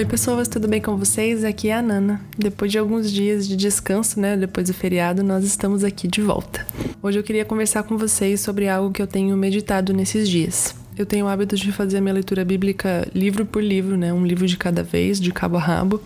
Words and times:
Oi, 0.00 0.06
pessoas, 0.06 0.48
tudo 0.48 0.66
bem 0.66 0.80
com 0.80 0.96
vocês? 0.96 1.44
Aqui 1.44 1.68
é 1.68 1.74
a 1.74 1.82
Nana. 1.82 2.22
Depois 2.38 2.72
de 2.72 2.78
alguns 2.78 3.12
dias 3.12 3.46
de 3.46 3.54
descanso, 3.54 4.18
né, 4.18 4.34
depois 4.34 4.68
do 4.68 4.72
feriado, 4.72 5.22
nós 5.22 5.44
estamos 5.44 5.84
aqui 5.84 6.08
de 6.08 6.22
volta. 6.22 6.66
Hoje 7.02 7.18
eu 7.18 7.22
queria 7.22 7.44
conversar 7.44 7.82
com 7.82 7.98
vocês 7.98 8.40
sobre 8.40 8.66
algo 8.66 8.90
que 8.90 9.02
eu 9.02 9.06
tenho 9.06 9.36
meditado 9.36 9.92
nesses 9.92 10.26
dias. 10.26 10.74
Eu 11.00 11.06
tenho 11.06 11.24
o 11.24 11.28
hábito 11.30 11.56
de 11.56 11.72
fazer 11.72 11.96
a 11.96 12.00
minha 12.02 12.12
leitura 12.12 12.44
bíblica 12.44 13.08
livro 13.14 13.46
por 13.46 13.64
livro, 13.64 13.96
né? 13.96 14.12
Um 14.12 14.22
livro 14.22 14.46
de 14.46 14.58
cada 14.58 14.82
vez, 14.82 15.18
de 15.18 15.32
cabo 15.32 15.56
a 15.56 15.58
rabo. 15.58 15.98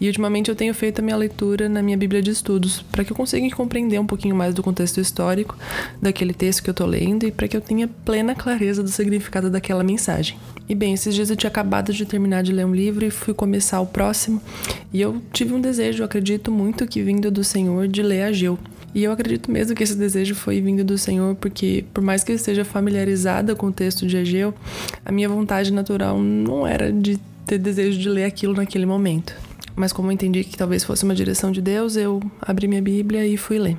E 0.00 0.06
ultimamente 0.06 0.48
eu 0.48 0.56
tenho 0.56 0.72
feito 0.72 1.00
a 1.00 1.02
minha 1.02 1.18
leitura 1.18 1.68
na 1.68 1.82
minha 1.82 1.98
Bíblia 1.98 2.22
de 2.22 2.30
Estudos, 2.30 2.80
para 2.90 3.04
que 3.04 3.12
eu 3.12 3.16
consiga 3.16 3.54
compreender 3.54 4.00
um 4.00 4.06
pouquinho 4.06 4.34
mais 4.34 4.54
do 4.54 4.62
contexto 4.62 5.02
histórico 5.02 5.54
daquele 6.00 6.32
texto 6.32 6.62
que 6.62 6.70
eu 6.70 6.72
tô 6.72 6.86
lendo 6.86 7.26
e 7.26 7.30
para 7.30 7.46
que 7.46 7.58
eu 7.58 7.60
tenha 7.60 7.86
plena 8.06 8.34
clareza 8.34 8.82
do 8.82 8.88
significado 8.88 9.50
daquela 9.50 9.84
mensagem. 9.84 10.38
E 10.66 10.74
bem, 10.74 10.94
esses 10.94 11.14
dias 11.14 11.28
eu 11.28 11.36
tinha 11.36 11.50
acabado 11.50 11.92
de 11.92 12.06
terminar 12.06 12.42
de 12.42 12.50
ler 12.50 12.64
um 12.64 12.74
livro 12.74 13.04
e 13.04 13.10
fui 13.10 13.34
começar 13.34 13.82
o 13.82 13.86
próximo, 13.86 14.40
e 14.90 14.98
eu 14.98 15.20
tive 15.30 15.52
um 15.52 15.60
desejo, 15.60 16.02
acredito 16.02 16.50
muito 16.50 16.86
que 16.86 17.02
vindo 17.02 17.30
do 17.30 17.44
Senhor, 17.44 17.86
de 17.86 18.02
ler 18.02 18.22
Ageu. 18.22 18.58
E 18.94 19.04
eu 19.04 19.12
acredito 19.12 19.50
mesmo 19.50 19.76
que 19.76 19.82
esse 19.82 19.94
desejo 19.94 20.34
foi 20.34 20.60
vindo 20.60 20.82
do 20.82 20.96
Senhor, 20.96 21.34
porque 21.34 21.84
por 21.92 22.02
mais 22.02 22.24
que 22.24 22.32
eu 22.32 22.36
esteja 22.36 22.64
familiarizada 22.64 23.54
com 23.54 23.66
o 23.66 23.72
texto 23.72 24.06
de 24.06 24.16
Ageu, 24.16 24.54
a 25.04 25.12
minha 25.12 25.28
vontade 25.28 25.72
natural 25.72 26.18
não 26.18 26.66
era 26.66 26.90
de 26.90 27.18
ter 27.46 27.58
desejo 27.58 27.98
de 27.98 28.08
ler 28.08 28.24
aquilo 28.24 28.54
naquele 28.54 28.86
momento. 28.86 29.34
Mas 29.76 29.92
como 29.92 30.08
eu 30.08 30.12
entendi 30.12 30.42
que 30.42 30.56
talvez 30.56 30.82
fosse 30.82 31.04
uma 31.04 31.14
direção 31.14 31.52
de 31.52 31.62
Deus, 31.62 31.96
eu 31.96 32.20
abri 32.40 32.66
minha 32.66 32.82
Bíblia 32.82 33.26
e 33.26 33.36
fui 33.36 33.58
ler. 33.58 33.76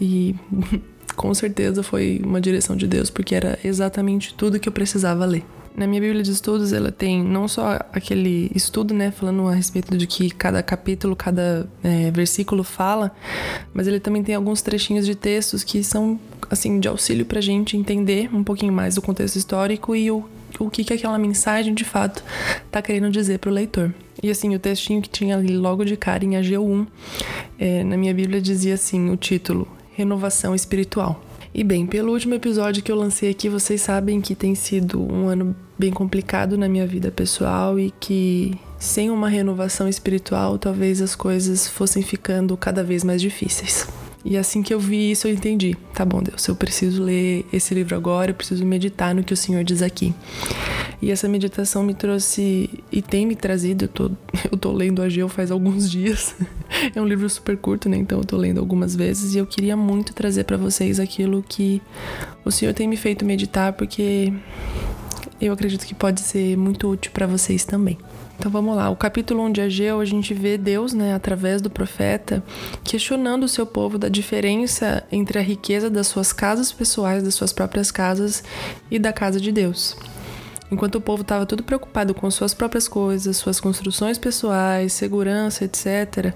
E 0.00 0.34
com 1.16 1.32
certeza 1.32 1.82
foi 1.82 2.20
uma 2.24 2.40
direção 2.40 2.76
de 2.76 2.86
Deus, 2.86 3.10
porque 3.10 3.34
era 3.34 3.58
exatamente 3.64 4.34
tudo 4.34 4.58
que 4.60 4.68
eu 4.68 4.72
precisava 4.72 5.24
ler. 5.24 5.44
Na 5.74 5.86
minha 5.86 6.00
Bíblia 6.00 6.22
de 6.22 6.30
Estudos, 6.30 6.72
ela 6.72 6.92
tem 6.92 7.22
não 7.22 7.48
só 7.48 7.80
aquele 7.92 8.50
estudo, 8.54 8.92
né, 8.92 9.10
falando 9.10 9.48
a 9.48 9.54
respeito 9.54 9.96
de 9.96 10.06
que 10.06 10.30
cada 10.30 10.62
capítulo, 10.62 11.16
cada 11.16 11.66
é, 11.82 12.10
versículo 12.10 12.62
fala, 12.62 13.10
mas 13.72 13.86
ele 13.86 13.98
também 13.98 14.22
tem 14.22 14.34
alguns 14.34 14.60
trechinhos 14.60 15.06
de 15.06 15.14
textos 15.14 15.64
que 15.64 15.82
são, 15.82 16.20
assim, 16.50 16.78
de 16.78 16.88
auxílio 16.88 17.24
pra 17.24 17.40
gente 17.40 17.76
entender 17.76 18.28
um 18.34 18.44
pouquinho 18.44 18.72
mais 18.72 18.96
do 18.96 19.02
contexto 19.02 19.36
histórico 19.36 19.96
e 19.96 20.10
o, 20.10 20.24
o 20.58 20.68
que, 20.68 20.84
que 20.84 20.92
aquela 20.92 21.18
mensagem 21.18 21.72
de 21.72 21.84
fato 21.84 22.22
tá 22.70 22.82
querendo 22.82 23.10
dizer 23.10 23.38
pro 23.38 23.50
leitor. 23.50 23.94
E 24.22 24.30
assim, 24.30 24.54
o 24.54 24.58
textinho 24.58 25.00
que 25.00 25.08
tinha 25.08 25.36
ali 25.36 25.56
logo 25.56 25.84
de 25.84 25.96
cara 25.96 26.24
em 26.24 26.36
AG 26.36 26.58
1, 26.58 26.86
é, 27.58 27.82
na 27.82 27.96
minha 27.96 28.12
Bíblia 28.12 28.40
dizia 28.40 28.74
assim, 28.74 29.10
o 29.10 29.16
título, 29.16 29.66
Renovação 29.94 30.54
Espiritual. 30.54 31.31
E 31.54 31.62
bem, 31.62 31.86
pelo 31.86 32.12
último 32.12 32.34
episódio 32.34 32.82
que 32.82 32.90
eu 32.90 32.96
lancei 32.96 33.30
aqui, 33.30 33.46
vocês 33.46 33.82
sabem 33.82 34.22
que 34.22 34.34
tem 34.34 34.54
sido 34.54 35.02
um 35.02 35.28
ano 35.28 35.54
bem 35.78 35.92
complicado 35.92 36.56
na 36.56 36.66
minha 36.66 36.86
vida 36.86 37.10
pessoal 37.10 37.78
e 37.78 37.92
que 38.00 38.58
sem 38.78 39.10
uma 39.10 39.28
renovação 39.28 39.86
espiritual, 39.86 40.58
talvez 40.58 41.02
as 41.02 41.14
coisas 41.14 41.68
fossem 41.68 42.02
ficando 42.02 42.56
cada 42.56 42.82
vez 42.82 43.04
mais 43.04 43.20
difíceis. 43.20 43.86
E 44.24 44.36
assim 44.36 44.62
que 44.62 44.72
eu 44.72 44.80
vi 44.80 45.10
isso, 45.10 45.28
eu 45.28 45.34
entendi. 45.34 45.76
Tá 45.92 46.06
bom, 46.06 46.22
Deus, 46.22 46.46
eu 46.48 46.56
preciso 46.56 47.02
ler 47.02 47.44
esse 47.52 47.74
livro 47.74 47.94
agora, 47.96 48.30
eu 48.30 48.34
preciso 48.34 48.64
meditar 48.64 49.14
no 49.14 49.22
que 49.22 49.34
o 49.34 49.36
Senhor 49.36 49.62
diz 49.62 49.82
aqui. 49.82 50.14
E 51.02 51.10
essa 51.10 51.28
meditação 51.28 51.82
me 51.82 51.94
trouxe 51.94 52.70
e 52.92 53.02
tem 53.02 53.26
me 53.26 53.34
trazido, 53.34 53.86
eu 53.86 53.88
tô, 53.88 54.10
eu 54.52 54.56
tô 54.56 54.70
lendo 54.70 55.02
a 55.02 55.08
Geo 55.08 55.28
faz 55.28 55.50
alguns 55.50 55.90
dias. 55.90 56.36
É 56.94 57.02
um 57.02 57.06
livro 57.06 57.28
super 57.28 57.56
curto, 57.56 57.88
né? 57.88 57.96
Então 57.96 58.18
eu 58.18 58.24
tô 58.24 58.36
lendo 58.36 58.60
algumas 58.60 58.94
vezes 58.94 59.34
e 59.34 59.38
eu 59.38 59.46
queria 59.46 59.76
muito 59.76 60.14
trazer 60.14 60.44
para 60.44 60.56
vocês 60.56 61.00
aquilo 61.00 61.44
que 61.46 61.82
o 62.44 62.52
Senhor 62.52 62.72
tem 62.72 62.86
me 62.86 62.96
feito 62.96 63.24
meditar, 63.24 63.72
porque 63.72 64.32
eu 65.40 65.52
acredito 65.52 65.84
que 65.84 65.94
pode 65.94 66.20
ser 66.20 66.56
muito 66.56 66.88
útil 66.88 67.10
para 67.10 67.26
vocês 67.26 67.64
também. 67.64 67.98
Então 68.38 68.50
vamos 68.50 68.76
lá, 68.76 68.88
o 68.88 68.96
capítulo 68.96 69.42
1 69.44 69.52
de 69.52 69.60
Ageu, 69.60 70.00
a 70.00 70.04
gente 70.04 70.32
vê 70.34 70.56
Deus, 70.56 70.92
né, 70.92 71.14
através 71.14 71.60
do 71.60 71.70
profeta, 71.70 72.42
questionando 72.82 73.44
o 73.44 73.48
seu 73.48 73.66
povo 73.66 73.98
da 73.98 74.08
diferença 74.08 75.04
entre 75.12 75.38
a 75.38 75.42
riqueza 75.42 75.90
das 75.90 76.06
suas 76.06 76.32
casas 76.32 76.72
pessoais, 76.72 77.22
das 77.22 77.34
suas 77.34 77.52
próprias 77.52 77.90
casas 77.90 78.42
e 78.90 78.98
da 78.98 79.12
casa 79.12 79.40
de 79.40 79.52
Deus. 79.52 79.96
Enquanto 80.72 80.94
o 80.94 81.00
povo 81.02 81.20
estava 81.20 81.44
tudo 81.44 81.62
preocupado 81.62 82.14
com 82.14 82.30
suas 82.30 82.54
próprias 82.54 82.88
coisas, 82.88 83.36
suas 83.36 83.60
construções 83.60 84.16
pessoais, 84.16 84.94
segurança, 84.94 85.66
etc., 85.66 86.32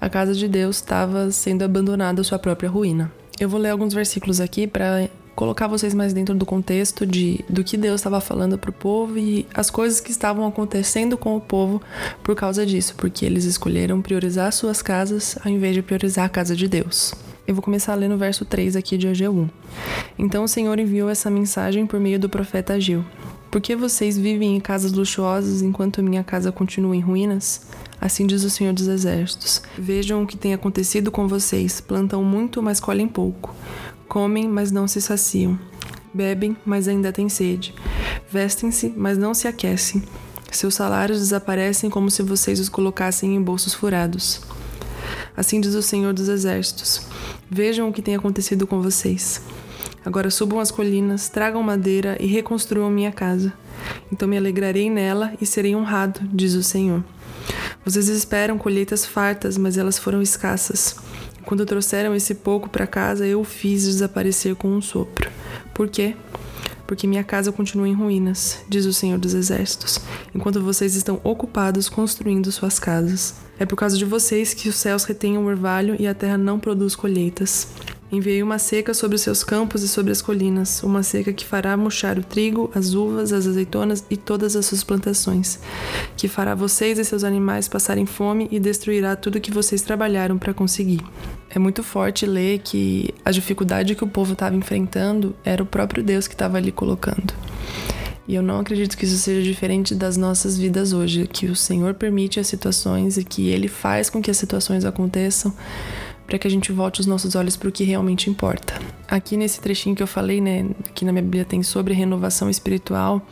a 0.00 0.08
casa 0.08 0.34
de 0.34 0.46
Deus 0.46 0.76
estava 0.76 1.32
sendo 1.32 1.64
abandonada 1.64 2.20
à 2.20 2.24
sua 2.24 2.38
própria 2.38 2.70
ruína. 2.70 3.10
Eu 3.40 3.48
vou 3.48 3.58
ler 3.58 3.70
alguns 3.70 3.92
versículos 3.92 4.40
aqui 4.40 4.68
para 4.68 5.08
colocar 5.34 5.66
vocês 5.66 5.94
mais 5.94 6.12
dentro 6.12 6.32
do 6.32 6.46
contexto 6.46 7.04
de 7.04 7.44
do 7.48 7.64
que 7.64 7.76
Deus 7.76 7.96
estava 7.96 8.20
falando 8.20 8.56
para 8.56 8.70
o 8.70 8.72
povo 8.72 9.18
e 9.18 9.48
as 9.52 9.68
coisas 9.68 10.00
que 10.00 10.12
estavam 10.12 10.46
acontecendo 10.46 11.18
com 11.18 11.34
o 11.36 11.40
povo 11.40 11.82
por 12.22 12.36
causa 12.36 12.64
disso, 12.64 12.94
porque 12.96 13.26
eles 13.26 13.44
escolheram 13.44 14.00
priorizar 14.00 14.52
suas 14.52 14.80
casas 14.80 15.36
ao 15.44 15.50
invés 15.50 15.74
de 15.74 15.82
priorizar 15.82 16.26
a 16.26 16.28
casa 16.28 16.54
de 16.54 16.68
Deus. 16.68 17.12
Eu 17.48 17.56
vou 17.56 17.62
começar 17.62 17.96
ler 17.96 18.08
no 18.08 18.16
verso 18.16 18.44
3 18.44 18.76
aqui 18.76 18.96
de 18.96 19.08
Ageu 19.08 19.32
1. 19.32 19.48
Então 20.20 20.44
o 20.44 20.48
Senhor 20.48 20.78
enviou 20.78 21.10
essa 21.10 21.28
mensagem 21.28 21.84
por 21.84 21.98
meio 21.98 22.20
do 22.20 22.28
profeta 22.28 22.74
Ageu. 22.74 23.04
Por 23.52 23.60
que 23.60 23.76
vocês 23.76 24.16
vivem 24.16 24.56
em 24.56 24.60
casas 24.60 24.92
luxuosas 24.92 25.60
enquanto 25.60 26.02
minha 26.02 26.24
casa 26.24 26.50
continua 26.50 26.96
em 26.96 27.00
ruínas? 27.00 27.66
Assim 28.00 28.26
diz 28.26 28.44
o 28.44 28.48
Senhor 28.48 28.72
dos 28.72 28.88
Exércitos. 28.88 29.60
Vejam 29.76 30.22
o 30.22 30.26
que 30.26 30.38
tem 30.38 30.54
acontecido 30.54 31.10
com 31.10 31.28
vocês. 31.28 31.78
Plantam 31.78 32.24
muito, 32.24 32.62
mas 32.62 32.80
colhem 32.80 33.06
pouco. 33.06 33.54
Comem, 34.08 34.48
mas 34.48 34.72
não 34.72 34.88
se 34.88 35.02
saciam. 35.02 35.58
Bebem, 36.14 36.56
mas 36.64 36.88
ainda 36.88 37.12
têm 37.12 37.28
sede. 37.28 37.74
Vestem-se, 38.26 38.90
mas 38.96 39.18
não 39.18 39.34
se 39.34 39.46
aquecem. 39.46 40.02
Seus 40.50 40.74
salários 40.74 41.18
desaparecem 41.18 41.90
como 41.90 42.10
se 42.10 42.22
vocês 42.22 42.58
os 42.58 42.70
colocassem 42.70 43.36
em 43.36 43.42
bolsos 43.42 43.74
furados. 43.74 44.40
Assim 45.36 45.60
diz 45.60 45.74
o 45.74 45.82
Senhor 45.82 46.14
dos 46.14 46.30
Exércitos. 46.30 47.02
Vejam 47.50 47.90
o 47.90 47.92
que 47.92 48.00
tem 48.00 48.16
acontecido 48.16 48.66
com 48.66 48.80
vocês. 48.80 49.42
Agora 50.04 50.30
subam 50.30 50.58
as 50.58 50.70
colinas, 50.70 51.28
tragam 51.28 51.62
madeira 51.62 52.16
e 52.20 52.26
reconstruam 52.26 52.90
minha 52.90 53.12
casa. 53.12 53.52
Então 54.10 54.28
me 54.28 54.36
alegrarei 54.36 54.90
nela 54.90 55.32
e 55.40 55.46
serei 55.46 55.74
honrado, 55.74 56.20
diz 56.32 56.54
o 56.54 56.62
Senhor. 56.62 57.04
Vocês 57.84 58.08
esperam 58.08 58.58
colheitas 58.58 59.04
fartas, 59.04 59.58
mas 59.58 59.76
elas 59.76 59.98
foram 59.98 60.22
escassas. 60.22 60.96
Quando 61.44 61.66
trouxeram 61.66 62.14
esse 62.14 62.34
pouco 62.34 62.68
para 62.68 62.86
casa, 62.86 63.26
eu 63.26 63.40
o 63.40 63.44
fiz 63.44 63.84
desaparecer 63.84 64.54
com 64.54 64.68
um 64.68 64.80
sopro. 64.80 65.30
Por 65.74 65.88
quê? 65.88 66.14
Porque 66.86 67.06
minha 67.06 67.24
casa 67.24 67.50
continua 67.50 67.88
em 67.88 67.94
ruínas, 67.94 68.60
diz 68.68 68.84
o 68.84 68.92
Senhor 68.92 69.18
dos 69.18 69.34
Exércitos, 69.34 69.98
enquanto 70.34 70.62
vocês 70.62 70.94
estão 70.94 71.20
ocupados 71.24 71.88
construindo 71.88 72.52
suas 72.52 72.78
casas. 72.78 73.34
É 73.58 73.66
por 73.66 73.76
causa 73.76 73.96
de 73.96 74.04
vocês 74.04 74.54
que 74.54 74.68
os 74.68 74.76
céus 74.76 75.04
retêm 75.04 75.38
o 75.38 75.44
orvalho 75.44 75.96
e 75.98 76.06
a 76.06 76.14
terra 76.14 76.38
não 76.38 76.60
produz 76.60 76.94
colheitas. 76.94 77.68
Enviei 78.12 78.42
uma 78.42 78.58
seca 78.58 78.92
sobre 78.92 79.16
os 79.16 79.22
seus 79.22 79.42
campos 79.42 79.82
e 79.82 79.88
sobre 79.88 80.12
as 80.12 80.20
colinas, 80.20 80.82
uma 80.82 81.02
seca 81.02 81.32
que 81.32 81.46
fará 81.46 81.74
murchar 81.78 82.18
o 82.18 82.22
trigo, 82.22 82.70
as 82.74 82.92
uvas, 82.92 83.32
as 83.32 83.46
azeitonas 83.46 84.04
e 84.10 84.18
todas 84.18 84.54
as 84.54 84.66
suas 84.66 84.84
plantações, 84.84 85.58
que 86.14 86.28
fará 86.28 86.54
vocês 86.54 86.98
e 86.98 87.06
seus 87.06 87.24
animais 87.24 87.68
passarem 87.68 88.04
fome 88.04 88.48
e 88.50 88.60
destruirá 88.60 89.16
tudo 89.16 89.40
que 89.40 89.50
vocês 89.50 89.80
trabalharam 89.80 90.36
para 90.36 90.52
conseguir. 90.52 91.00
É 91.48 91.58
muito 91.58 91.82
forte 91.82 92.26
ler 92.26 92.58
que 92.58 93.14
a 93.24 93.30
dificuldade 93.30 93.94
que 93.94 94.04
o 94.04 94.08
povo 94.08 94.34
estava 94.34 94.54
enfrentando 94.54 95.34
era 95.42 95.62
o 95.62 95.66
próprio 95.66 96.02
Deus 96.02 96.28
que 96.28 96.34
estava 96.34 96.58
ali 96.58 96.70
colocando. 96.70 97.32
E 98.28 98.34
eu 98.34 98.42
não 98.42 98.60
acredito 98.60 98.96
que 98.96 99.06
isso 99.06 99.16
seja 99.16 99.42
diferente 99.42 99.94
das 99.94 100.18
nossas 100.18 100.58
vidas 100.58 100.92
hoje, 100.92 101.26
que 101.26 101.46
o 101.46 101.56
Senhor 101.56 101.94
permite 101.94 102.38
as 102.38 102.46
situações 102.46 103.16
e 103.16 103.24
que 103.24 103.48
Ele 103.48 103.68
faz 103.68 104.10
com 104.10 104.20
que 104.20 104.30
as 104.30 104.36
situações 104.36 104.84
aconteçam 104.84 105.52
para 106.26 106.38
que 106.38 106.46
a 106.46 106.50
gente 106.50 106.72
volte 106.72 107.00
os 107.00 107.06
nossos 107.06 107.34
olhos 107.34 107.56
para 107.56 107.68
o 107.68 107.72
que 107.72 107.84
realmente 107.84 108.30
importa. 108.30 108.74
Aqui 109.08 109.36
nesse 109.36 109.60
trechinho 109.60 109.94
que 109.94 110.02
eu 110.02 110.06
falei, 110.06 110.40
né, 110.40 110.66
que 110.94 111.04
na 111.04 111.12
minha 111.12 111.22
Bíblia 111.22 111.44
tem 111.44 111.62
sobre 111.62 111.94
renovação 111.94 112.48
espiritual, 112.48 113.26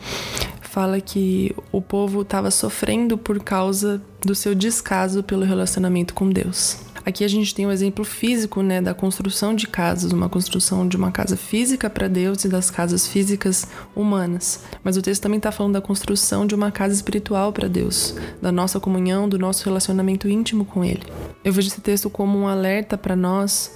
fala 0.60 1.00
que 1.00 1.54
o 1.72 1.80
povo 1.80 2.22
estava 2.22 2.50
sofrendo 2.50 3.18
por 3.18 3.42
causa 3.42 4.00
do 4.20 4.34
seu 4.34 4.54
descaso 4.54 5.22
pelo 5.22 5.44
relacionamento 5.44 6.14
com 6.14 6.28
Deus. 6.28 6.89
Aqui 7.04 7.24
a 7.24 7.28
gente 7.28 7.54
tem 7.54 7.66
o 7.66 7.68
um 7.68 7.72
exemplo 7.72 8.04
físico, 8.04 8.62
né, 8.62 8.80
da 8.80 8.92
construção 8.92 9.54
de 9.54 9.66
casas, 9.66 10.12
uma 10.12 10.28
construção 10.28 10.86
de 10.86 10.96
uma 10.96 11.10
casa 11.10 11.36
física 11.36 11.88
para 11.88 12.08
Deus 12.08 12.44
e 12.44 12.48
das 12.48 12.70
casas 12.70 13.06
físicas 13.06 13.66
humanas. 13.94 14.60
Mas 14.84 14.96
o 14.96 15.02
texto 15.02 15.22
também 15.22 15.38
está 15.38 15.50
falando 15.50 15.74
da 15.74 15.80
construção 15.80 16.46
de 16.46 16.54
uma 16.54 16.70
casa 16.70 16.94
espiritual 16.94 17.52
para 17.52 17.68
Deus, 17.68 18.14
da 18.40 18.52
nossa 18.52 18.78
comunhão, 18.78 19.28
do 19.28 19.38
nosso 19.38 19.64
relacionamento 19.64 20.28
íntimo 20.28 20.64
com 20.64 20.84
Ele. 20.84 21.02
Eu 21.44 21.52
vejo 21.52 21.68
esse 21.68 21.80
texto 21.80 22.10
como 22.10 22.38
um 22.38 22.46
alerta 22.46 22.98
para 22.98 23.16
nós, 23.16 23.74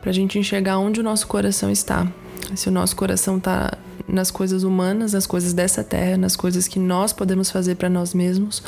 para 0.00 0.10
a 0.10 0.14
gente 0.14 0.38
enxergar 0.38 0.78
onde 0.78 1.00
o 1.00 1.02
nosso 1.02 1.26
coração 1.26 1.70
está. 1.70 2.06
Se 2.54 2.68
o 2.68 2.72
nosso 2.72 2.96
coração 2.96 3.38
está 3.38 3.76
nas 4.08 4.30
coisas 4.30 4.62
humanas, 4.62 5.12
nas 5.12 5.26
coisas 5.26 5.52
dessa 5.52 5.84
terra, 5.84 6.16
nas 6.16 6.34
coisas 6.34 6.66
que 6.66 6.78
nós 6.78 7.12
podemos 7.12 7.50
fazer 7.50 7.74
para 7.74 7.88
nós 7.88 8.14
mesmos, 8.14 8.62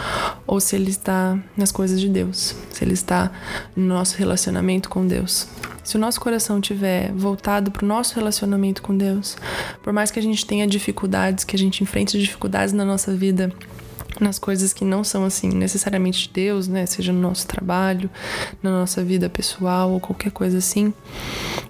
ou 0.47 0.61
se 0.61 0.77
ele 0.77 0.91
está 0.91 1.39
nas 1.57 1.73
coisas 1.73 2.01
de 2.01 2.09
Deus, 2.09 2.55
se 2.71 2.85
ele 2.85 2.93
está 2.93 3.33
no 3.75 3.87
nosso 3.87 4.17
relacionamento 4.19 4.89
com 4.89 5.07
Deus. 5.07 5.49
Se 5.83 5.97
o 5.97 5.99
nosso 5.99 6.21
coração 6.21 6.61
tiver 6.61 7.11
voltado 7.13 7.71
para 7.71 7.85
o 7.85 7.89
nosso 7.89 8.15
relacionamento 8.15 8.83
com 8.83 8.97
Deus, 8.97 9.37
por 9.83 9.93
mais 9.93 10.11
que 10.11 10.19
a 10.19 10.23
gente 10.23 10.45
tenha 10.45 10.67
dificuldades, 10.67 11.43
que 11.43 11.57
a 11.57 11.59
gente 11.59 11.83
enfrente 11.83 12.19
dificuldades 12.19 12.73
na 12.75 12.85
nossa 12.85 13.13
vida, 13.15 13.53
nas 14.21 14.39
coisas 14.39 14.73
que 14.73 14.85
não 14.85 15.03
são 15.03 15.25
assim 15.25 15.49
necessariamente 15.49 16.29
de 16.29 16.35
Deus, 16.35 16.69
né? 16.69 16.85
Seja 16.87 17.13
no 17.13 17.21
nosso 17.21 17.47
trabalho, 17.47 18.11
na 18.63 18.71
nossa 18.71 19.03
vida 19.03 19.29
pessoal 19.29 19.91
ou 19.91 20.01
qualquer 20.01 20.31
coisa 20.31 20.59
assim, 20.59 20.93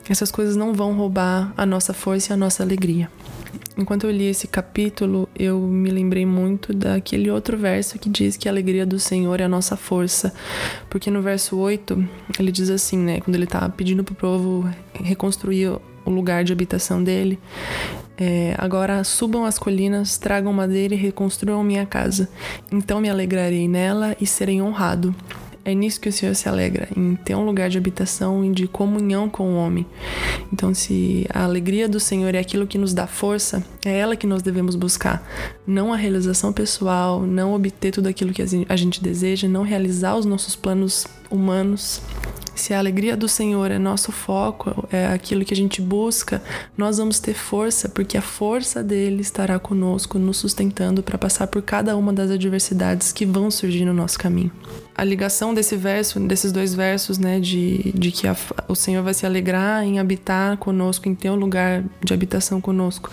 essas 0.08 0.30
coisas 0.30 0.56
não 0.56 0.72
vão 0.72 0.94
roubar 0.94 1.52
a 1.56 1.64
nossa 1.64 1.92
força 1.92 2.32
e 2.32 2.34
a 2.34 2.36
nossa 2.36 2.62
alegria. 2.62 3.10
Enquanto 3.76 4.04
eu 4.04 4.10
li 4.10 4.26
esse 4.26 4.46
capítulo, 4.46 5.28
eu 5.38 5.58
me 5.60 5.90
lembrei 5.90 6.26
muito 6.26 6.74
daquele 6.74 7.30
outro 7.30 7.56
verso 7.56 7.98
que 7.98 8.08
diz 8.08 8.36
que 8.36 8.48
a 8.48 8.52
alegria 8.52 8.84
do 8.84 8.98
Senhor 8.98 9.40
é 9.40 9.44
a 9.44 9.48
nossa 9.48 9.76
força. 9.76 10.32
Porque 10.88 11.10
no 11.10 11.22
verso 11.22 11.56
8, 11.56 12.08
ele 12.38 12.52
diz 12.52 12.70
assim, 12.70 12.98
né? 12.98 13.20
Quando 13.20 13.36
ele 13.36 13.46
tá 13.46 13.68
pedindo 13.68 14.04
pro 14.04 14.14
povo 14.14 14.68
reconstruir 14.94 15.68
o 16.04 16.10
lugar 16.10 16.44
de 16.44 16.52
habitação 16.52 17.02
dele, 17.02 17.38
é, 18.18 18.54
agora 18.58 19.02
subam 19.02 19.46
as 19.46 19.58
colinas, 19.58 20.18
tragam 20.18 20.52
madeira 20.52 20.94
e 20.94 20.98
reconstruam 20.98 21.64
minha 21.64 21.86
casa. 21.86 22.28
Então 22.70 23.00
me 23.00 23.08
alegrarei 23.08 23.66
nela 23.66 24.14
e 24.20 24.26
serei 24.26 24.60
honrado. 24.60 25.14
É 25.64 25.74
nisso 25.74 26.00
que 26.00 26.08
o 26.08 26.12
Senhor 26.12 26.34
se 26.34 26.48
alegra, 26.48 26.88
em 26.96 27.14
ter 27.16 27.34
um 27.34 27.44
lugar 27.44 27.68
de 27.68 27.76
habitação 27.76 28.44
e 28.44 28.50
de 28.50 28.66
comunhão 28.66 29.28
com 29.28 29.50
o 29.52 29.56
homem. 29.56 29.86
Então, 30.52 30.72
se 30.72 31.26
a 31.28 31.44
alegria 31.44 31.88
do 31.88 32.00
Senhor 32.00 32.34
é 32.34 32.38
aquilo 32.38 32.66
que 32.66 32.78
nos 32.78 32.94
dá 32.94 33.06
força, 33.06 33.62
é 33.84 33.98
ela 33.98 34.16
que 34.16 34.26
nós 34.26 34.42
devemos 34.42 34.74
buscar. 34.74 35.22
Não 35.66 35.92
a 35.92 35.96
realização 35.96 36.52
pessoal, 36.52 37.20
não 37.20 37.54
obter 37.54 37.90
tudo 37.90 38.08
aquilo 38.08 38.32
que 38.32 38.42
a 38.42 38.76
gente 38.76 39.02
deseja, 39.02 39.46
não 39.46 39.62
realizar 39.62 40.16
os 40.16 40.24
nossos 40.24 40.56
planos 40.56 41.06
humanos, 41.30 42.00
se 42.60 42.74
a 42.74 42.78
alegria 42.78 43.16
do 43.16 43.26
Senhor 43.26 43.70
é 43.70 43.78
nosso 43.78 44.12
foco, 44.12 44.86
é 44.92 45.06
aquilo 45.06 45.44
que 45.44 45.54
a 45.54 45.56
gente 45.56 45.80
busca, 45.80 46.42
nós 46.76 46.98
vamos 46.98 47.18
ter 47.18 47.34
força, 47.34 47.88
porque 47.88 48.16
a 48.16 48.22
força 48.22 48.82
dele 48.82 49.22
estará 49.22 49.58
conosco, 49.58 50.18
nos 50.18 50.36
sustentando 50.36 51.02
para 51.02 51.18
passar 51.18 51.46
por 51.46 51.62
cada 51.62 51.96
uma 51.96 52.12
das 52.12 52.30
adversidades 52.30 53.12
que 53.12 53.24
vão 53.24 53.50
surgir 53.50 53.84
no 53.84 53.94
nosso 53.94 54.18
caminho. 54.18 54.52
A 54.94 55.02
ligação 55.02 55.54
desse 55.54 55.76
verso, 55.76 56.20
desses 56.20 56.52
dois 56.52 56.74
versos, 56.74 57.16
né, 57.16 57.40
de, 57.40 57.92
de 57.92 58.10
que 58.12 58.28
a, 58.28 58.36
o 58.68 58.74
Senhor 58.74 59.02
vai 59.02 59.14
se 59.14 59.24
alegrar 59.24 59.82
em 59.82 59.98
habitar 59.98 60.58
conosco, 60.58 61.08
em 61.08 61.14
ter 61.14 61.30
um 61.30 61.36
lugar 61.36 61.82
de 62.04 62.12
habitação 62.12 62.60
conosco, 62.60 63.10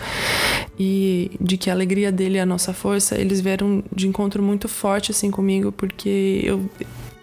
e 0.78 1.30
de 1.40 1.56
que 1.56 1.70
a 1.70 1.72
alegria 1.72 2.12
dele 2.12 2.36
é 2.36 2.42
a 2.42 2.46
nossa 2.46 2.72
força, 2.74 3.16
eles 3.16 3.40
vieram 3.40 3.82
de 3.94 4.06
encontro 4.06 4.42
muito 4.42 4.68
forte 4.68 5.10
assim 5.10 5.30
comigo, 5.30 5.72
porque 5.72 6.42
eu 6.44 6.68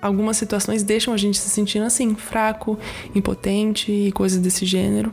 algumas 0.05 0.37
situações 0.37 0.83
deixam 0.83 1.13
a 1.13 1.17
gente 1.17 1.37
se 1.37 1.49
sentindo 1.49 1.85
assim, 1.85 2.15
fraco, 2.15 2.77
impotente 3.13 3.91
e 3.91 4.11
coisas 4.11 4.39
desse 4.39 4.65
gênero. 4.65 5.11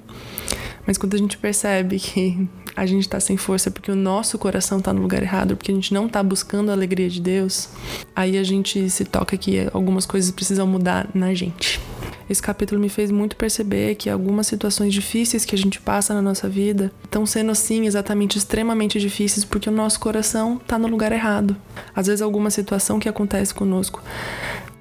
Mas 0.87 0.99
quando 0.99 1.15
a 1.15 1.19
gente 1.19 1.39
percebe 1.39 1.99
que 1.99 2.49
a 2.75 2.85
gente 2.85 3.09
tá 3.09 3.21
sem 3.21 3.37
força 3.37 3.71
porque 3.71 3.91
o 3.91 3.97
nosso 3.97 4.39
coração 4.39 4.81
tá 4.81 4.93
no 4.93 5.01
lugar 5.01 5.23
errado, 5.23 5.57
porque 5.57 5.71
a 5.71 5.75
gente 5.75 5.95
não 5.95 6.09
tá 6.09 6.23
buscando 6.23 6.71
a 6.71 6.73
alegria 6.75 7.09
de 7.09 7.21
Deus, 7.21 7.69
aí 8.15 8.37
a 8.37 8.43
gente 8.43 8.91
se 8.91 9.05
toca 9.05 9.37
que 9.37 9.69
algumas 9.73 10.05
coisas 10.05 10.31
precisam 10.31 10.67
mudar 10.67 11.09
na 11.15 11.33
gente. 11.33 11.81
Esse 12.29 12.41
capítulo 12.41 12.81
me 12.81 12.89
fez 12.89 13.11
muito 13.11 13.37
perceber 13.37 13.95
que 13.95 14.09
algumas 14.09 14.47
situações 14.47 14.93
difíceis 14.93 15.45
que 15.45 15.55
a 15.55 15.59
gente 15.59 15.81
passa 15.81 16.15
na 16.15 16.23
nossa 16.23 16.49
vida 16.49 16.91
estão 17.05 17.27
sendo 17.27 17.51
assim 17.53 17.87
exatamente 17.87 18.39
extremamente 18.39 18.99
difíceis 18.99 19.45
porque 19.45 19.69
o 19.69 19.73
nosso 19.73 20.01
coração 20.01 20.61
tá 20.67 20.79
no 20.79 20.89
lugar 20.89 21.13
errado. 21.13 21.57
Às 21.95 22.07
vezes 22.07 22.23
alguma 22.23 22.51
situação 22.51 22.99
que 22.99 23.09
acontece 23.09 23.53
conosco 23.53 24.03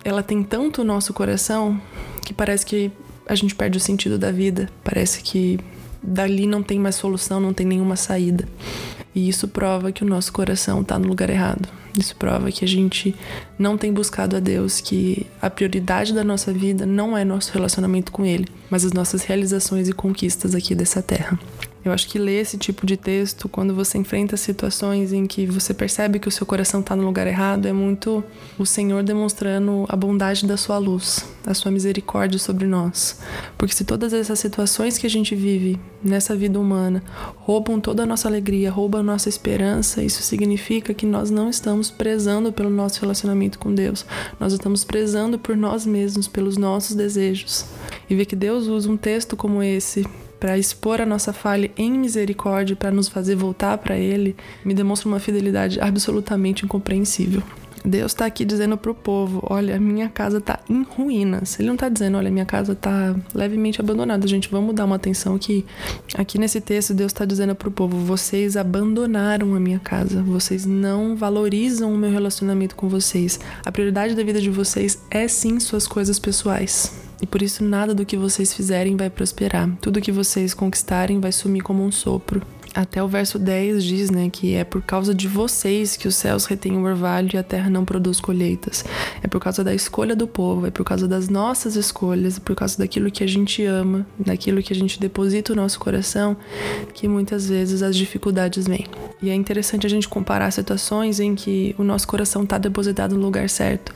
ela 0.04 0.24
tem 0.24 0.44
tanto 0.44 0.82
o 0.82 0.86
nosso 0.86 1.14
coração 1.14 1.80
que 2.24 2.34
parece 2.34 2.66
que 2.66 2.92
a 3.28 3.36
gente 3.36 3.56
perde 3.56 3.78
o 3.78 3.82
sentido 3.82 4.18
da 4.18 4.32
vida. 4.32 4.70
Parece 4.84 5.22
que 5.22 5.60
dali 6.02 6.48
não 6.48 6.64
tem 6.64 6.80
mais 6.80 6.96
solução, 6.96 7.40
não 7.40 7.54
tem 7.54 7.66
nenhuma 7.66 7.96
saída. 7.96 8.48
E 9.14 9.28
isso 9.28 9.48
prova 9.48 9.92
que 9.92 10.04
o 10.04 10.08
nosso 10.08 10.32
coração 10.32 10.82
está 10.82 10.98
no 10.98 11.08
lugar 11.08 11.30
errado. 11.30 11.68
Isso 11.98 12.16
prova 12.16 12.52
que 12.52 12.64
a 12.64 12.68
gente 12.68 13.14
não 13.60 13.78
tem 13.78 13.92
buscado 13.92 14.38
a 14.38 14.40
Deus, 14.40 14.80
que 14.80 15.28
a 15.42 15.50
prioridade 15.50 16.14
da 16.14 16.24
nossa 16.24 16.54
vida 16.54 16.86
não 16.86 17.18
é 17.18 17.26
nosso 17.26 17.52
relacionamento 17.52 18.12
com 18.12 18.26
Ele, 18.26 18.48
mas 18.70 18.86
as 18.86 18.94
nossas 18.94 19.24
realizações 19.24 19.90
e 19.90 19.94
conquistas 19.94 20.56
aqui 20.56 20.74
dessa 20.74 21.02
terra. 21.02 21.38
Eu 21.84 21.92
acho 21.92 22.08
que 22.08 22.20
ler 22.20 22.42
esse 22.42 22.60
tipo 22.60 22.86
de 22.86 22.96
texto, 22.96 23.50
quando 23.50 23.74
você 23.74 23.98
enfrenta 23.98 24.38
situações 24.38 25.12
em 25.12 25.26
que 25.26 25.48
você 25.48 25.74
percebe 25.74 26.20
que 26.20 26.28
o 26.28 26.32
seu 26.32 26.46
coração 26.46 26.80
está 26.80 26.96
no 26.96 27.04
lugar 27.04 27.26
errado, 27.26 27.68
é 27.68 27.74
muito 27.74 28.24
o 28.58 28.68
Senhor 28.68 29.02
demonstrando 29.02 29.86
a 29.90 29.96
bondade 29.96 30.46
da 30.46 30.58
sua 30.58 30.78
luz, 30.78 31.26
a 31.44 31.56
sua 31.56 31.72
misericórdia 31.72 32.38
sobre 32.38 32.68
nós. 32.68 33.20
Porque 33.58 33.74
se 33.74 33.84
todas 33.84 34.14
essas 34.14 34.38
situações 34.38 35.00
que 35.00 35.08
a 35.08 35.10
gente 35.10 35.34
vive 35.34 35.80
nessa 36.04 36.36
vida 36.36 36.60
humana 36.60 37.04
roubam 37.38 37.80
toda 37.80 38.04
a 38.04 38.06
nossa 38.06 38.28
alegria, 38.28 38.70
roubam 38.70 39.02
a 39.02 39.04
nossa 39.04 39.28
esperança, 39.28 40.04
isso 40.04 40.22
significa 40.22 40.94
que 40.94 41.08
nós 41.08 41.32
não 41.32 41.50
estamos 41.50 41.90
prezando 41.90 42.54
pelo 42.54 42.70
nosso 42.70 43.02
relacionamento 43.02 43.58
com 43.58 43.74
Deus. 43.74 44.06
Nós 44.40 44.54
estamos 44.54 44.84
prezando 44.84 45.40
por 45.40 45.58
nós 45.58 45.84
mesmos, 45.88 46.28
pelos 46.28 46.58
nossos 46.58 46.96
desejos. 46.96 47.66
E 48.08 48.16
ver 48.16 48.26
que 48.26 48.36
Deus 48.36 48.68
usa 48.68 48.88
um 48.88 48.98
texto 48.98 49.36
como 49.36 49.64
esse 49.64 50.06
para 50.42 50.58
expor 50.58 51.00
a 51.00 51.06
nossa 51.06 51.32
falha 51.32 51.70
em 51.78 51.92
misericórdia, 51.92 52.76
para 52.76 52.90
nos 52.90 53.08
fazer 53.08 53.36
voltar 53.36 53.78
para 53.78 53.96
Ele, 53.96 54.36
me 54.66 54.74
demonstra 54.74 55.08
uma 55.08 55.20
fidelidade 55.20 55.80
absolutamente 55.80 56.66
incompreensível. 56.66 57.44
Deus 57.86 58.12
está 58.12 58.26
aqui 58.26 58.44
dizendo 58.44 58.76
pro 58.76 58.96
povo: 58.96 59.40
olha, 59.48 59.80
minha 59.80 60.10
casa 60.10 60.40
está 60.40 60.60
em 60.68 60.82
ruínas. 60.82 61.60
Ele 61.60 61.68
não 61.68 61.76
está 61.76 61.90
dizendo, 61.90 62.18
olha, 62.18 62.32
minha 62.32 62.46
casa 62.46 62.74
está 62.74 63.16
levemente 63.36 63.80
abandonada. 63.80 64.28
Gente, 64.28 64.50
vamos 64.50 64.74
dar 64.74 64.86
uma 64.86 64.96
atenção 64.96 65.38
que 65.38 65.64
aqui 66.16 66.40
nesse 66.40 66.60
texto 66.60 66.94
Deus 66.94 67.12
está 67.12 67.24
dizendo 67.24 67.54
pro 67.54 67.70
povo: 67.70 67.98
vocês 67.98 68.58
abandonaram 68.58 69.54
a 69.54 69.60
minha 69.60 69.80
casa, 69.80 70.24
vocês 70.24 70.66
não 70.66 71.16
valorizam 71.16 71.94
o 71.94 71.98
meu 71.98 72.12
relacionamento 72.12 72.76
com 72.76 72.90
vocês. 72.90 73.40
A 73.64 73.72
prioridade 73.72 74.16
da 74.16 74.24
vida 74.24 74.42
de 74.42 74.50
vocês 74.50 75.00
é 75.12 75.28
sim 75.28 75.60
suas 75.60 75.88
coisas 75.88 76.18
pessoais. 76.18 77.11
E 77.22 77.28
por 77.28 77.42
isso 77.42 77.64
nada 77.64 77.94
do 77.94 78.06
que 78.06 78.18
vocês 78.18 78.54
fizerem 78.54 78.98
vai 78.98 79.10
prosperar. 79.10 79.70
Tudo 79.80 80.02
que 80.02 80.12
vocês 80.12 80.54
conquistarem 80.54 81.20
vai 81.20 81.32
sumir 81.32 81.62
como 81.62 81.84
um 81.84 81.92
sopro. 81.92 82.42
Até 82.74 83.04
o 83.04 83.08
verso 83.08 83.38
10 83.38 83.84
diz, 83.84 84.10
né, 84.10 84.30
que 84.30 84.54
é 84.54 84.64
por 84.64 84.82
causa 84.82 85.14
de 85.14 85.28
vocês 85.28 85.98
que 85.98 86.08
os 86.08 86.16
céus 86.16 86.46
retêm 86.46 86.78
o 86.78 86.84
orvalho 86.84 87.30
e 87.34 87.38
a 87.38 87.44
terra 87.44 87.70
não 87.70 87.84
produz 87.84 88.22
colheitas. 88.22 88.86
É 89.22 89.28
por 89.28 89.42
causa 89.42 89.62
da 89.62 89.74
escolha 89.74 90.16
do 90.16 90.26
povo, 90.26 90.66
é 90.66 90.72
por 90.72 90.86
causa 90.86 91.06
das 91.06 91.28
nossas 91.28 91.76
escolhas, 91.76 92.38
é 92.38 92.40
por 92.40 92.56
causa 92.56 92.78
daquilo 92.78 93.12
que 93.12 93.26
a 93.26 93.28
gente 93.28 93.66
ama, 93.66 94.08
daquilo 94.18 94.64
que 94.64 94.72
a 94.72 94.76
gente 94.76 95.02
deposita 95.02 95.52
o 95.52 95.56
nosso 95.56 95.78
coração, 95.80 96.38
que 96.94 97.10
muitas 97.10 97.50
vezes 97.50 97.84
as 97.84 97.94
dificuldades 97.96 98.66
vêm. 98.66 98.86
E 99.22 99.30
é 99.30 99.36
interessante 99.36 99.86
a 99.86 99.90
gente 99.90 100.08
comparar 100.08 100.50
situações 100.52 101.20
em 101.20 101.36
que 101.36 101.76
o 101.78 101.84
nosso 101.84 102.08
coração 102.08 102.44
está 102.44 102.58
depositado 102.58 103.16
no 103.18 103.22
lugar 103.22 103.50
certo. 103.50 103.94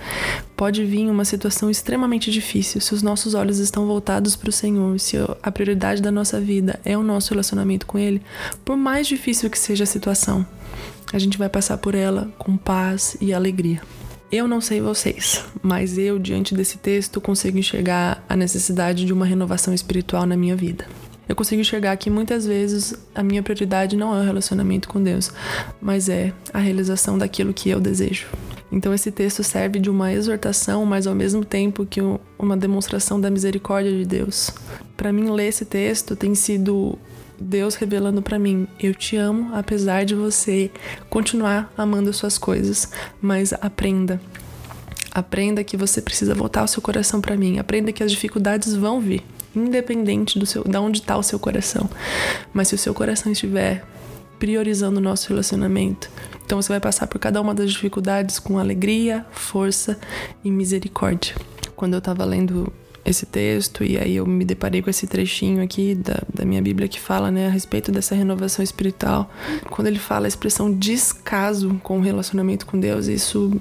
Pode 0.55 0.85
vir 0.85 1.09
uma 1.09 1.25
situação 1.25 1.69
extremamente 1.69 2.31
difícil 2.31 2.79
se 2.79 2.93
os 2.93 3.01
nossos 3.01 3.33
olhos 3.33 3.59
estão 3.59 3.85
voltados 3.85 4.35
para 4.37 4.49
o 4.49 4.53
Senhor, 4.53 4.97
se 4.99 5.17
a 5.43 5.51
prioridade 5.51 6.01
da 6.01 6.11
nossa 6.11 6.39
vida 6.39 6.79
é 6.85 6.97
o 6.97 7.03
nosso 7.03 7.31
relacionamento 7.31 7.85
com 7.85 7.97
Ele 7.97 8.21
por 8.63 8.77
mais 8.77 9.05
difícil 9.05 9.49
que 9.49 9.59
seja 9.59 9.83
a 9.83 9.87
situação, 9.87 10.45
a 11.11 11.19
gente 11.19 11.37
vai 11.37 11.49
passar 11.49 11.77
por 11.77 11.93
ela 11.93 12.31
com 12.37 12.55
paz 12.55 13.17
e 13.19 13.33
alegria. 13.33 13.81
Eu 14.31 14.47
não 14.47 14.59
sei 14.59 14.81
vocês, 14.81 15.43
mas 15.61 15.97
eu, 15.97 16.17
diante 16.17 16.55
desse 16.55 16.77
texto, 16.77 17.21
consigo 17.21 17.57
enxergar 17.57 18.23
a 18.27 18.35
necessidade 18.35 19.05
de 19.05 19.13
uma 19.13 19.25
renovação 19.25 19.73
espiritual 19.73 20.25
na 20.25 20.35
minha 20.35 20.55
vida. 20.55 20.85
Eu 21.27 21.35
consigo 21.35 21.61
enxergar 21.61 21.95
que 21.97 22.09
muitas 22.09 22.45
vezes 22.45 22.95
a 23.13 23.23
minha 23.23 23.41
prioridade 23.43 23.95
não 23.95 24.15
é 24.15 24.21
o 24.21 24.23
relacionamento 24.23 24.87
com 24.87 25.01
Deus, 25.01 25.31
mas 25.81 26.07
é 26.09 26.33
a 26.53 26.59
realização 26.59 27.17
daquilo 27.17 27.53
que 27.53 27.69
eu 27.69 27.79
desejo. 27.79 28.27
Então 28.75 28.93
esse 28.93 29.09
texto 29.09 29.41
serve 29.41 29.79
de 29.79 29.89
uma 29.89 30.11
exortação, 30.11 30.85
mas 30.85 31.07
ao 31.07 31.15
mesmo 31.15 31.45
tempo 31.45 31.85
que 31.85 32.01
uma 32.37 32.57
demonstração 32.57 33.21
da 33.21 33.31
misericórdia 33.31 33.89
de 33.89 34.03
Deus. 34.03 34.51
Para 34.97 35.13
mim 35.13 35.29
ler 35.29 35.47
esse 35.47 35.63
texto 35.63 36.13
tem 36.13 36.35
sido 36.35 36.99
Deus 37.39 37.75
revelando 37.75 38.21
para 38.21 38.37
mim: 38.37 38.67
eu 38.77 38.93
te 38.93 39.15
amo 39.15 39.55
apesar 39.55 40.03
de 40.03 40.13
você 40.13 40.69
continuar 41.09 41.73
amando 41.77 42.09
as 42.09 42.17
suas 42.17 42.37
coisas, 42.37 42.89
mas 43.21 43.53
aprenda. 43.53 44.19
Aprenda 45.09 45.63
que 45.63 45.77
você 45.77 46.01
precisa 46.01 46.35
voltar 46.35 46.61
o 46.65 46.67
seu 46.67 46.81
coração 46.81 47.21
para 47.21 47.37
mim. 47.37 47.57
Aprenda 47.57 47.93
que 47.93 48.03
as 48.03 48.11
dificuldades 48.11 48.75
vão 48.75 48.99
vir, 48.99 49.23
independente 49.55 50.37
do 50.37 50.45
seu, 50.45 50.65
da 50.65 50.81
onde 50.81 50.99
está 50.99 51.15
o 51.15 51.23
seu 51.23 51.39
coração. 51.39 51.89
Mas 52.53 52.67
se 52.67 52.75
o 52.75 52.77
seu 52.77 52.93
coração 52.93 53.31
estiver 53.31 53.85
priorizando 54.39 54.99
o 54.99 55.03
nosso 55.03 55.29
relacionamento, 55.29 56.09
então 56.45 56.61
você 56.61 56.69
vai 56.69 56.79
passar 56.79 57.07
por 57.07 57.19
cada 57.19 57.41
uma 57.41 57.55
das 57.55 57.71
dificuldades 57.71 58.37
com 58.37 58.59
alegria, 58.59 59.25
força 59.31 59.97
e 60.43 60.51
misericórdia. 60.51 61.35
Quando 61.75 61.93
eu 61.93 61.99
estava 61.99 62.23
lendo 62.23 62.71
esse 63.03 63.25
texto 63.25 63.83
e 63.83 63.97
aí 63.97 64.15
eu 64.15 64.25
me 64.25 64.43
deparei 64.43 64.81
com 64.81 64.89
esse 64.89 65.05
trechinho 65.05 65.63
aqui 65.63 65.93
da, 65.93 66.21
da 66.33 66.43
minha 66.43 66.61
Bíblia 66.61 66.87
que 66.87 66.99
fala 66.99 67.29
né, 67.29 67.47
a 67.47 67.49
respeito 67.49 67.91
dessa 67.91 68.15
renovação 68.15 68.63
espiritual. 68.63 69.29
Quando 69.69 69.87
ele 69.87 69.99
fala 69.99 70.25
a 70.25 70.27
expressão 70.27 70.71
descaso 70.71 71.79
com 71.83 71.99
o 71.99 72.01
relacionamento 72.01 72.65
com 72.65 72.79
Deus, 72.79 73.07
isso 73.07 73.51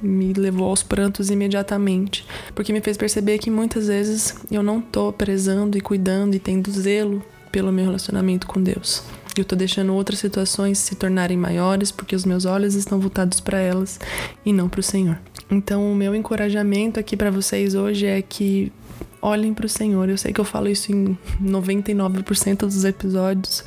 me 0.00 0.32
levou 0.32 0.68
aos 0.68 0.82
prantos 0.82 1.30
imediatamente, 1.30 2.26
porque 2.54 2.72
me 2.72 2.80
fez 2.80 2.96
perceber 2.96 3.38
que 3.38 3.50
muitas 3.50 3.86
vezes 3.86 4.34
eu 4.50 4.62
não 4.62 4.80
tô 4.80 5.12
prezando 5.12 5.78
e 5.78 5.80
cuidando 5.80 6.34
e 6.34 6.38
tendo 6.38 6.70
zelo 6.72 7.22
pelo 7.52 7.70
meu 7.70 7.84
relacionamento 7.84 8.46
com 8.46 8.60
Deus. 8.60 9.04
Eu 9.36 9.44
tô 9.44 9.56
deixando 9.56 9.94
outras 9.94 10.18
situações 10.18 10.78
se 10.78 10.94
tornarem 10.94 11.36
maiores 11.36 11.90
porque 11.90 12.14
os 12.14 12.24
meus 12.24 12.44
olhos 12.44 12.74
estão 12.74 13.00
voltados 13.00 13.40
para 13.40 13.58
elas 13.58 13.98
e 14.44 14.52
não 14.52 14.68
para 14.68 14.80
o 14.80 14.82
Senhor. 14.82 15.18
Então, 15.50 15.90
o 15.90 15.94
meu 15.94 16.14
encorajamento 16.14 17.00
aqui 17.00 17.16
para 17.16 17.30
vocês 17.30 17.74
hoje 17.74 18.06
é 18.06 18.20
que 18.20 18.70
olhem 19.22 19.54
para 19.54 19.66
o 19.66 19.68
Senhor. 19.68 20.08
Eu 20.08 20.18
sei 20.18 20.32
que 20.32 20.40
eu 20.40 20.44
falo 20.44 20.68
isso 20.68 20.92
em 20.92 21.16
99% 21.42 22.58
dos 22.58 22.84
episódios, 22.84 23.64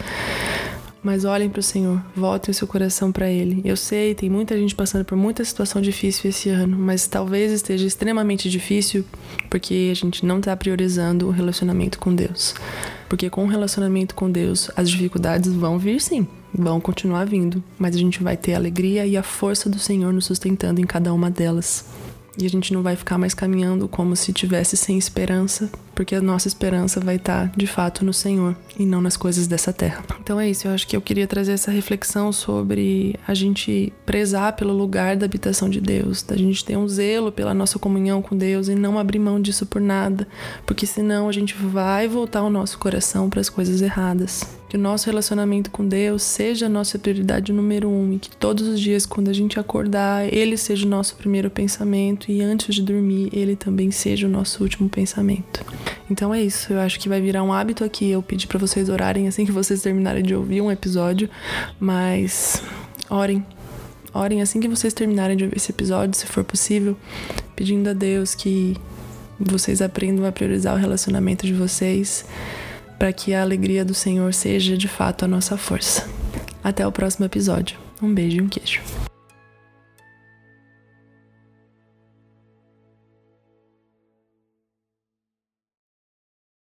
mas 1.05 1.23
olhem 1.23 1.47
para 1.47 1.59
o 1.59 1.63
Senhor, 1.63 2.03
voltem 2.15 2.51
o 2.51 2.53
seu 2.55 2.67
coração 2.67 3.11
para 3.11 3.29
Ele. 3.29 3.61
Eu 3.63 3.77
sei, 3.77 4.15
tem 4.15 4.27
muita 4.27 4.57
gente 4.57 4.73
passando 4.73 5.05
por 5.05 5.15
muita 5.15 5.45
situação 5.45 5.79
difícil 5.79 6.31
esse 6.31 6.49
ano, 6.49 6.75
mas 6.75 7.05
talvez 7.05 7.51
esteja 7.51 7.85
extremamente 7.85 8.49
difícil 8.49 9.05
porque 9.47 9.89
a 9.91 9.93
gente 9.93 10.25
não 10.25 10.39
está 10.39 10.57
priorizando 10.57 11.27
o 11.27 11.29
relacionamento 11.29 11.99
com 11.99 12.15
Deus. 12.15 12.55
Porque 13.07 13.29
com 13.29 13.43
o 13.43 13.47
relacionamento 13.47 14.15
com 14.15 14.31
Deus, 14.31 14.71
as 14.75 14.89
dificuldades 14.89 15.53
vão 15.53 15.77
vir 15.77 16.01
sim, 16.01 16.27
vão 16.51 16.81
continuar 16.81 17.25
vindo, 17.25 17.63
mas 17.77 17.95
a 17.95 17.99
gente 17.99 18.23
vai 18.23 18.35
ter 18.35 18.55
a 18.55 18.57
alegria 18.57 19.05
e 19.05 19.15
a 19.15 19.21
força 19.21 19.69
do 19.69 19.77
Senhor 19.77 20.11
nos 20.11 20.25
sustentando 20.25 20.81
em 20.81 20.85
cada 20.85 21.13
uma 21.13 21.29
delas. 21.29 21.85
E 22.35 22.47
a 22.47 22.49
gente 22.49 22.73
não 22.73 22.81
vai 22.81 22.95
ficar 22.95 23.19
mais 23.19 23.35
caminhando 23.35 23.87
como 23.87 24.15
se 24.15 24.33
tivesse 24.33 24.75
sem 24.75 24.97
esperança, 24.97 25.69
porque 25.95 26.13
a 26.13 26.21
nossa 26.21 26.47
esperança 26.47 26.99
vai 26.99 27.15
estar 27.15 27.51
de 27.55 27.65
fato 27.65 28.03
no 28.03 28.13
Senhor 28.13 28.55
e 28.77 28.85
não 28.85 29.01
nas 29.01 29.15
coisas 29.15 29.47
dessa 29.47 29.71
terra. 29.71 30.03
Então 30.21 30.39
é 30.39 30.49
isso, 30.49 30.67
eu 30.67 30.73
acho 30.73 30.85
que 30.85 30.95
eu 30.95 31.01
queria 31.01 31.25
trazer 31.25 31.53
essa 31.53 31.71
reflexão 31.71 32.31
sobre 32.31 33.15
a 33.25 33.33
gente 33.33 33.93
prezar 34.05 34.53
pelo 34.53 34.73
lugar 34.73 35.15
da 35.15 35.25
habitação 35.25 35.69
de 35.69 35.79
Deus, 35.79 36.21
da 36.21 36.35
gente 36.35 36.63
ter 36.63 36.77
um 36.77 36.87
zelo 36.87 37.31
pela 37.31 37.53
nossa 37.53 37.79
comunhão 37.79 38.21
com 38.21 38.35
Deus 38.35 38.67
e 38.67 38.75
não 38.75 38.99
abrir 38.99 39.19
mão 39.19 39.41
disso 39.41 39.65
por 39.65 39.81
nada, 39.81 40.27
porque 40.65 40.85
senão 40.85 41.29
a 41.29 41.31
gente 41.31 41.55
vai 41.55 42.07
voltar 42.07 42.43
o 42.43 42.49
nosso 42.49 42.77
coração 42.77 43.29
para 43.29 43.39
as 43.39 43.49
coisas 43.49 43.81
erradas. 43.81 44.43
Que 44.67 44.77
o 44.77 44.79
nosso 44.79 45.05
relacionamento 45.05 45.69
com 45.69 45.87
Deus 45.87 46.23
seja 46.23 46.65
a 46.65 46.69
nossa 46.69 46.97
prioridade 46.97 47.53
número 47.53 47.87
um 47.87 48.13
e 48.13 48.19
que 48.19 48.35
todos 48.35 48.67
os 48.67 48.79
dias, 48.79 49.05
quando 49.05 49.29
a 49.29 49.33
gente 49.33 49.59
acordar, 49.59 50.27
Ele 50.33 50.57
seja 50.57 50.85
o 50.85 50.89
nosso 50.89 51.15
primeiro 51.15 51.49
pensamento 51.49 52.31
e 52.31 52.41
antes 52.41 52.75
de 52.75 52.81
dormir, 52.81 53.29
Ele 53.31 53.55
também 53.55 53.91
seja 53.91 54.27
o 54.27 54.29
nosso 54.29 54.63
último 54.63 54.89
pensamento. 54.89 55.63
Então 56.09 56.33
é 56.33 56.41
isso, 56.41 56.71
eu 56.73 56.79
acho 56.79 56.99
que 56.99 57.09
vai 57.09 57.19
virar 57.19 57.43
um 57.43 57.51
hábito 57.51 57.83
aqui 57.83 58.09
eu 58.09 58.21
pedir 58.21 58.47
para 58.47 58.59
vocês 58.59 58.89
orarem 58.89 59.27
assim 59.27 59.45
que 59.45 59.51
vocês 59.51 59.81
terminarem 59.81 60.23
de 60.23 60.35
ouvir 60.35 60.61
um 60.61 60.71
episódio, 60.71 61.29
mas 61.79 62.61
orem. 63.09 63.45
Orem 64.13 64.41
assim 64.41 64.59
que 64.59 64.67
vocês 64.67 64.93
terminarem 64.93 65.35
de 65.35 65.43
ouvir 65.43 65.57
esse 65.57 65.71
episódio, 65.71 66.17
se 66.17 66.25
for 66.25 66.43
possível, 66.43 66.95
pedindo 67.55 67.89
a 67.89 67.93
Deus 67.93 68.33
que 68.33 68.77
vocês 69.39 69.81
aprendam 69.81 70.25
a 70.25 70.31
priorizar 70.31 70.73
o 70.73 70.77
relacionamento 70.77 71.45
de 71.45 71.53
vocês 71.53 72.25
para 72.97 73.11
que 73.11 73.33
a 73.33 73.41
alegria 73.41 73.83
do 73.83 73.93
Senhor 73.93 74.33
seja 74.33 74.77
de 74.77 74.87
fato 74.87 75.25
a 75.25 75.27
nossa 75.27 75.57
força. 75.57 76.07
Até 76.63 76.87
o 76.87 76.91
próximo 76.91 77.25
episódio. 77.25 77.77
Um 78.01 78.13
beijo 78.13 78.37
e 78.37 78.41
um 78.41 78.47
queijo. 78.47 78.81